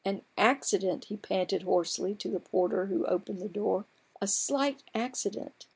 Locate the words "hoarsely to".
1.61-2.27